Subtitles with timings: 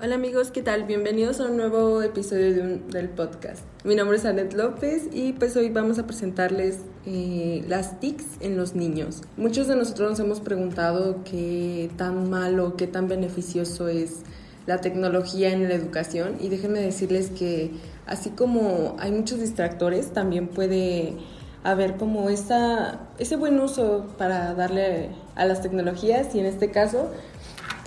[0.00, 0.84] Hola amigos, ¿qué tal?
[0.84, 3.64] Bienvenidos a un nuevo episodio del podcast.
[3.82, 8.56] Mi nombre es Anet López y pues hoy vamos a presentarles eh, las TICs en
[8.56, 9.22] los niños.
[9.36, 14.20] Muchos de nosotros nos hemos preguntado qué tan malo, qué tan beneficioso es
[14.66, 17.72] la tecnología en la educación y déjenme decirles que
[18.06, 21.16] así como hay muchos distractores, también puede
[21.64, 27.10] haber como esa, ese buen uso para darle a las tecnologías y en este caso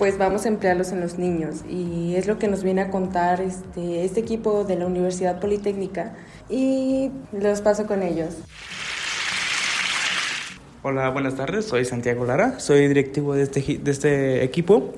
[0.02, 1.60] pues vamos a emplearlos en los niños.
[1.70, 6.16] Y es lo que nos viene a contar este, este equipo de la Universidad Politécnica.
[6.50, 8.34] Y los paso con ellos.
[10.82, 14.92] Hola, buenas tardes, soy Santiago Lara, soy directivo de este, de este equipo.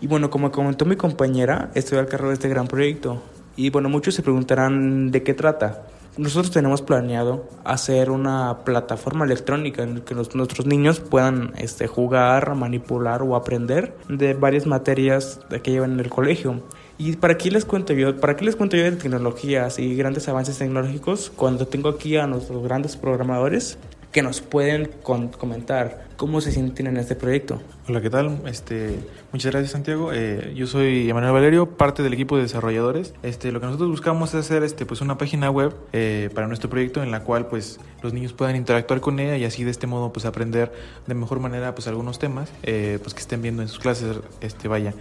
[0.00, 3.22] Y bueno, como comentó mi compañera, estoy al cargo de este gran proyecto.
[3.56, 5.82] Y bueno, muchos se preguntarán de qué trata.
[6.16, 12.54] Nosotros tenemos planeado hacer una plataforma electrónica en la que nuestros niños puedan este, jugar,
[12.54, 16.62] manipular o aprender de varias materias que llevan en el colegio.
[16.96, 18.16] ¿Y para qué les cuento yo?
[18.18, 22.26] ¿Para qué les cuento yo de tecnologías y grandes avances tecnológicos cuando tengo aquí a
[22.26, 23.76] nuestros grandes programadores
[24.16, 27.60] que nos pueden comentar cómo se sienten en este proyecto.
[27.86, 28.40] Hola, ¿qué tal?
[28.46, 28.98] Este,
[29.30, 30.10] muchas gracias Santiago.
[30.10, 33.12] Eh, yo soy Emanuel Valerio, parte del equipo de desarrolladores.
[33.22, 36.70] Este, lo que nosotros buscamos es hacer este, pues una página web eh, para nuestro
[36.70, 39.86] proyecto en la cual pues los niños puedan interactuar con ella y así de este
[39.86, 40.72] modo pues aprender
[41.06, 44.16] de mejor manera pues algunos temas eh, pues que estén viendo en sus clases.
[44.40, 44.94] Este, vaya.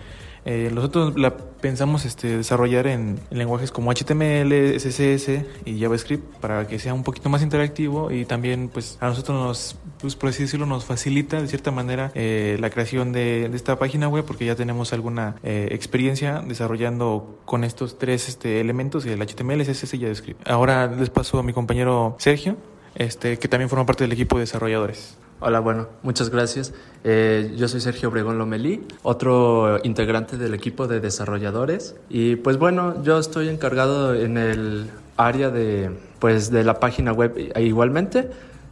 [0.46, 6.78] Eh, nosotros la pensamos este, desarrollar en, lenguajes como HTML, CSS y JavaScript para que
[6.78, 10.68] sea un poquito más interactivo y también pues a nosotros nos, pues, por así decirlo,
[10.68, 14.94] nos facilita de cierta manera eh, la creación de, esta página web porque ya tenemos
[14.94, 20.48] alguna eh, experiencia desarrollando con estos tres este, elementos, el HTML, CSS y JavaScript.
[20.48, 22.58] Ahora les paso a mi compañero Sergio,
[22.94, 25.18] este, que también forma parte del equipo de desarrolladores.
[25.48, 26.74] Hola, bueno, muchas gracias.
[27.04, 31.96] Eh, yo soy Sergio Obregón Lomelí, otro integrante del equipo de desarrolladores.
[32.10, 37.54] Y pues bueno, yo estoy encargado en el área de, pues, de la página web
[37.58, 38.28] igualmente.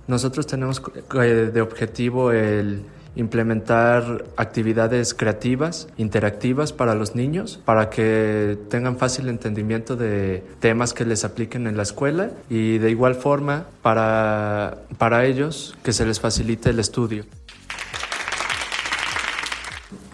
[0.08, 0.81] Nosotros tenemos
[1.14, 2.81] eh, de objetivo el
[3.16, 11.06] implementar actividades creativas, interactivas para los niños, para que tengan fácil entendimiento de temas que
[11.06, 16.19] les apliquen en la escuela y de igual forma para, para ellos que se les
[16.19, 17.25] facilite el estudio.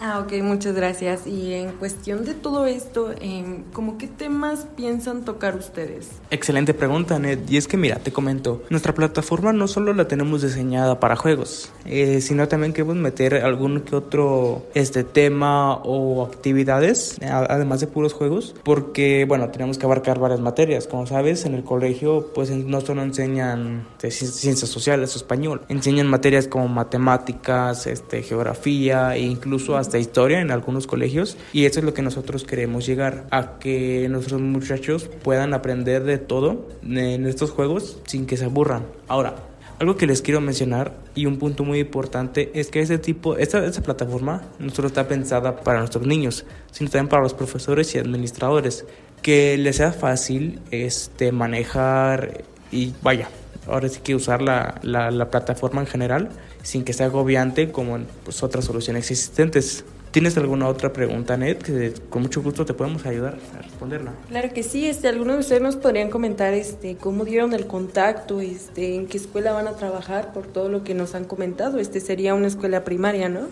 [0.02, 1.26] Ah, ok, muchas gracias.
[1.26, 6.08] Y en cuestión de todo esto, eh, ¿cómo qué temas piensan tocar ustedes?
[6.30, 7.40] Excelente pregunta, Ned.
[7.50, 11.70] Y es que mira, te comento, nuestra plataforma no solo la tenemos diseñada para juegos,
[11.84, 18.14] eh, sino también queremos meter algún que otro este tema o actividades, además de puros
[18.14, 20.86] juegos, porque bueno, tenemos que abarcar varias materias.
[20.86, 26.48] Como sabes, en el colegio pues no solo enseñan ciencias sociales o español, enseñan materias
[26.48, 31.94] como matemáticas, este, geografía e incluso hasta historia en algunos colegios y eso es lo
[31.94, 37.98] que nosotros queremos llegar a que nuestros muchachos puedan aprender de todo en estos juegos
[38.06, 38.86] sin que se aburran.
[39.08, 39.34] Ahora,
[39.80, 43.64] algo que les quiero mencionar y un punto muy importante es que ese tipo, esta,
[43.64, 47.98] esta plataforma no solo está pensada para nuestros niños, sino también para los profesores y
[47.98, 48.84] administradores,
[49.22, 53.30] que les sea fácil este, manejar y vaya,
[53.70, 56.28] ahora sí que usar la, la, la plataforma en general
[56.62, 59.84] sin que sea agobiante como en pues, otras soluciones existentes.
[60.10, 61.58] ¿Tienes alguna otra pregunta, Ned?
[61.58, 64.12] Que con mucho gusto te podemos ayudar a responderla.
[64.28, 64.86] Claro que sí.
[64.88, 69.18] Este, ¿Algunos de ustedes nos podrían comentar este, cómo dieron el contacto, este, en qué
[69.18, 71.78] escuela van a trabajar por todo lo que nos han comentado?
[71.78, 73.42] Este sería una escuela primaria, ¿no?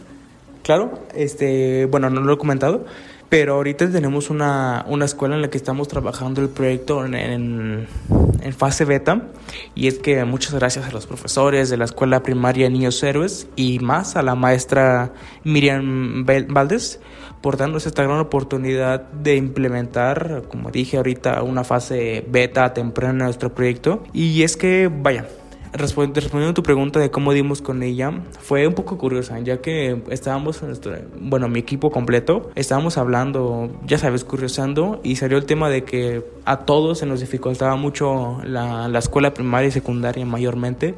[0.68, 2.84] Claro, este, bueno, no lo he comentado,
[3.30, 8.52] pero ahorita tenemos una, una escuela en la que estamos trabajando el proyecto en, en,
[8.52, 9.28] fase beta.
[9.74, 13.78] Y es que muchas gracias a los profesores de la escuela primaria Niños Héroes y
[13.78, 17.00] más a la maestra Miriam Valdés
[17.40, 23.24] por darnos esta gran oportunidad de implementar, como dije ahorita, una fase beta temprana en
[23.24, 24.04] nuestro proyecto.
[24.12, 25.28] Y es que, vaya,
[25.72, 30.02] respondiendo a tu pregunta de cómo dimos con ella, fue un poco curiosa, ya que
[30.10, 35.68] estábamos, nuestro, bueno, mi equipo completo, estábamos hablando, ya sabes, curiosando, y salió el tema
[35.70, 40.94] de que a todos se nos dificultaba mucho la, la escuela primaria y secundaria mayormente,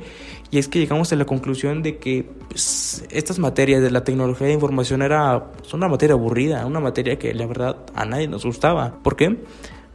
[0.50, 4.48] y es que llegamos a la conclusión de que pues, estas materias de la tecnología
[4.48, 8.44] de información era pues, una materia aburrida, una materia que la verdad a nadie nos
[8.44, 8.94] gustaba.
[9.02, 9.38] ¿Por qué?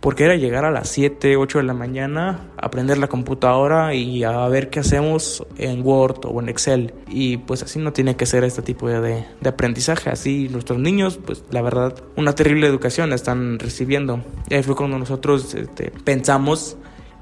[0.06, 4.48] Porque era llegar a las 7, 8 de la mañana, aprender la computadora y a
[4.50, 6.94] ver qué hacemos en Word o en Excel.
[7.10, 10.12] Y pues así no tiene que ser este tipo de, de aprendizaje.
[10.12, 14.24] Así nuestros niños, pues la verdad, una terrible educación están recibiendo.
[14.48, 16.78] Y ahí fue cuando nosotros este, pensamos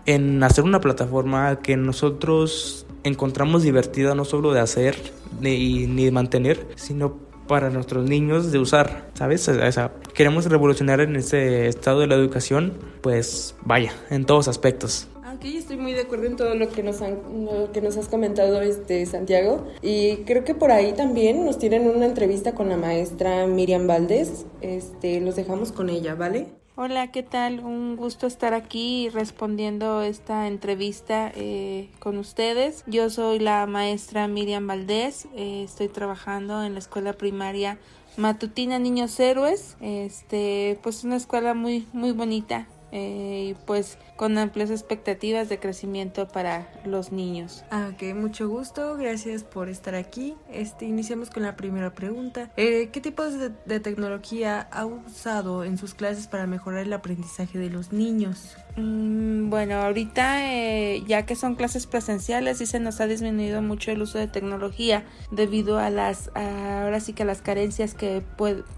[0.05, 4.97] en hacer una plataforma que nosotros encontramos divertida no solo de hacer
[5.39, 9.47] ni, ni de mantener, sino para nuestros niños de usar, ¿sabes?
[9.47, 15.07] O sea, queremos revolucionar en ese estado de la educación, pues vaya, en todos aspectos.
[15.35, 18.07] Ok, estoy muy de acuerdo en todo lo que nos han, lo que nos has
[18.07, 22.77] comentado este Santiago y creo que por ahí también nos tienen una entrevista con la
[22.77, 24.45] maestra Miriam Valdés.
[24.61, 26.62] Este, los dejamos con ella, ¿vale?
[26.75, 27.59] Hola, ¿qué tal?
[27.59, 32.83] Un gusto estar aquí respondiendo esta entrevista eh, con ustedes.
[32.87, 37.77] Yo soy la maestra Miriam Valdés, eh, estoy trabajando en la escuela primaria
[38.17, 44.69] Matutina Niños Héroes, este, pues una escuela muy, muy bonita, eh, y pues con amplias
[44.69, 47.65] expectativas de crecimiento para los niños.
[47.71, 50.35] Ah, ok, mucho gusto, gracias por estar aquí.
[50.51, 52.51] Este, iniciamos con la primera pregunta.
[52.55, 57.57] Eh, ¿Qué tipos de, de, tecnología ha usado en sus clases para mejorar el aprendizaje
[57.57, 58.55] de los niños?
[58.75, 63.91] Mm, bueno, ahorita eh, ya que son clases presenciales sí se nos ha disminuido mucho
[63.91, 68.23] el uso de tecnología debido a las, ahora sí que a las carencias que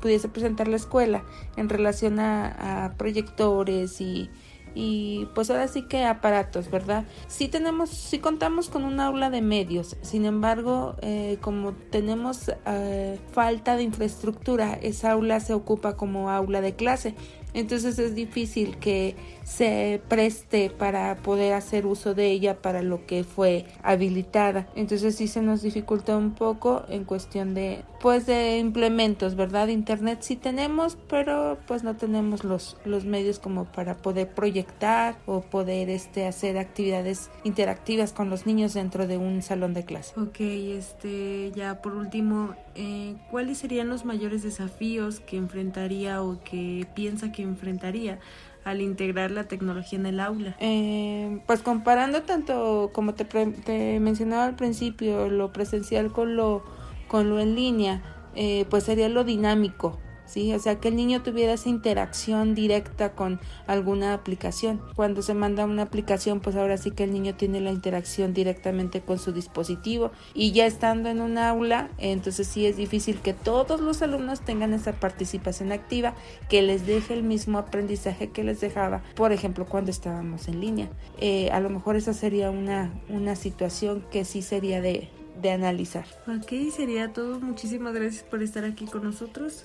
[0.01, 1.23] pudiese presentar la escuela
[1.55, 4.29] en relación a proyectores y
[4.75, 7.05] y pues ahora sí que aparatos, ¿verdad?
[7.27, 13.17] Sí tenemos, sí contamos con un aula de medios, sin embargo, eh, como tenemos eh,
[13.31, 17.15] falta de infraestructura, esa aula se ocupa como aula de clase.
[17.55, 23.23] Entonces es difícil que se preste para poder hacer uso de ella para lo que
[23.23, 24.67] fue habilitada.
[24.75, 29.67] Entonces sí se nos dificulta un poco en cuestión de pues de implementos, ¿verdad?
[29.69, 35.41] Internet sí tenemos, pero pues no tenemos los, los medios como para poder proyectar o
[35.41, 40.13] poder este hacer actividades interactivas con los niños dentro de un salón de clase.
[40.19, 46.85] Ok, este ya por último, eh, ¿cuáles serían los mayores desafíos que enfrentaría o que
[46.93, 48.19] piensa que enfrentaría
[48.65, 50.55] al integrar la tecnología en el aula?
[50.59, 56.63] Eh, pues comparando tanto como te, te, mencionaba al principio, lo presencial con lo,
[57.07, 58.01] con lo en línea,
[58.35, 59.99] eh, pues sería lo dinámico.
[60.25, 60.53] ¿sí?
[60.53, 64.81] O sea, que el niño tuviera esa interacción directa con alguna aplicación.
[64.95, 69.01] Cuando se manda una aplicación, pues ahora sí que el niño tiene la interacción directamente
[69.01, 73.79] con su dispositivo y ya estando en un aula, entonces sí es difícil que todos
[73.79, 76.15] los alumnos tengan esa participación activa
[76.49, 80.89] que les deje el mismo aprendizaje que les dejaba, por ejemplo, cuando estábamos en línea.
[81.19, 85.09] Eh, a lo mejor esa sería una, una situación que sí sería de,
[85.41, 86.05] de analizar.
[86.27, 87.39] Ok, sería todo.
[87.39, 89.63] Muchísimas gracias por estar aquí con nosotros.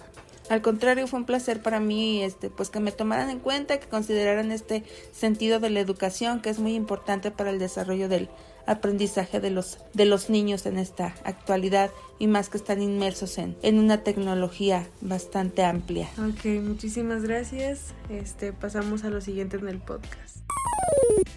[0.48, 3.86] Al contrario, fue un placer para mí este, pues que me tomaran en cuenta, que
[3.86, 4.82] consideraran este
[5.12, 8.28] sentido de la educación, que es muy importante para el desarrollo del
[8.66, 13.56] aprendizaje de los, de los niños en esta actualidad y más que están inmersos en,
[13.62, 16.08] en una tecnología bastante amplia.
[16.18, 17.94] Ok, muchísimas gracias.
[18.08, 20.38] Este, pasamos a lo siguiente en el podcast.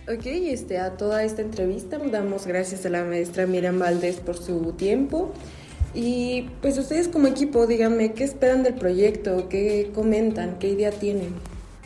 [0.06, 4.74] Ok, este, a toda esta entrevista damos gracias a la maestra Miriam Valdés por su
[4.74, 5.32] tiempo.
[5.94, 9.48] Y pues ustedes como equipo, díganme, ¿qué esperan del proyecto?
[9.48, 10.60] ¿Qué comentan?
[10.60, 11.34] ¿Qué idea tienen?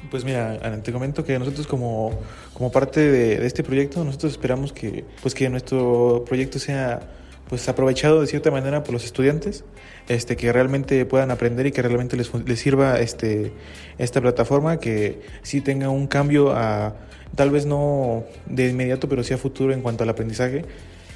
[0.09, 2.11] Pues mira, te comento que nosotros como,
[2.53, 7.01] como parte de, de, este proyecto, nosotros esperamos que, pues que nuestro proyecto sea
[7.49, 9.63] pues aprovechado de cierta manera por los estudiantes,
[10.07, 13.53] este, que realmente puedan aprender y que realmente les, les sirva este,
[13.97, 16.95] esta plataforma, que sí tenga un cambio a,
[17.35, 20.65] tal vez no de inmediato, pero sí a futuro en cuanto al aprendizaje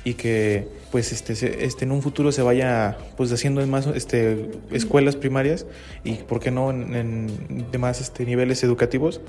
[0.04, 1.34] y que pues este,
[1.64, 5.68] este en un futuro se vaya pues haciendo en más este escuelas primarias
[6.04, 9.22] y por qué no en, en demás este niveles educativos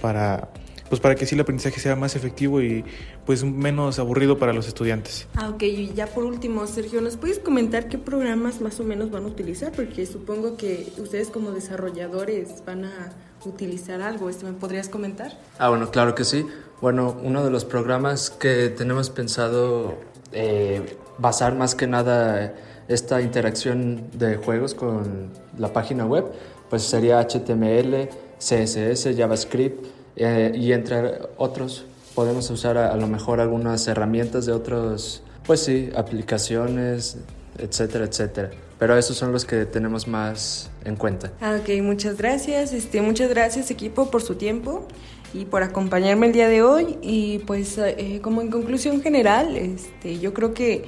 [0.00, 0.48] para
[0.92, 2.84] pues para que sí el aprendizaje sea más efectivo y
[3.24, 5.26] pues menos aburrido para los estudiantes.
[5.34, 9.10] Ah, ok, y ya por último, Sergio, ¿nos puedes comentar qué programas más o menos
[9.10, 9.72] van a utilizar?
[9.72, 13.10] Porque supongo que ustedes como desarrolladores van a
[13.46, 15.32] utilizar algo, ¿esto me podrías comentar?
[15.58, 16.44] Ah, bueno, claro que sí.
[16.82, 19.98] Bueno, uno de los programas que tenemos pensado
[20.32, 22.54] eh, basar más que nada
[22.88, 26.26] esta interacción de juegos con la página web,
[26.68, 33.40] pues sería HTML, CSS, JavaScript eh, y entre otros podemos usar a, a, lo mejor
[33.40, 37.18] algunas herramientas de otros, pues sí, aplicaciones,
[37.58, 38.50] etcétera, etcétera.
[38.78, 41.30] Pero esos son los que tenemos más en cuenta.
[41.40, 42.72] Ah, ok, muchas gracias.
[42.72, 44.88] Este, muchas gracias equipo por su tiempo
[45.32, 46.98] y por acompañarme el día de hoy.
[47.00, 50.84] Y pues eh, como en conclusión general, este, yo creo que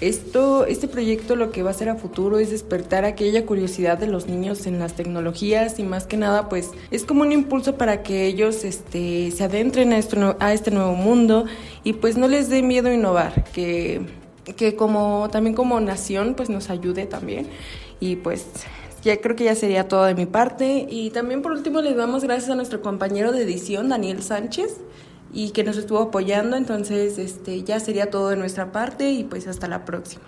[0.00, 4.06] esto, este proyecto lo que va a hacer a futuro es despertar aquella curiosidad de
[4.06, 8.02] los niños en las tecnologías y más que nada pues es como un impulso para
[8.02, 11.46] que ellos este, se adentren a, esto, a este nuevo mundo
[11.84, 14.02] y pues no les dé miedo innovar, que,
[14.56, 17.46] que como también como nación pues nos ayude también
[18.00, 18.46] y pues
[19.04, 20.86] ya creo que ya sería todo de mi parte.
[20.88, 24.78] Y también por último le damos gracias a nuestro compañero de edición, Daniel Sánchez,
[25.32, 26.56] y que nos estuvo apoyando.
[26.56, 30.24] Entonces, este, ya sería todo de nuestra parte y pues hasta la próxima.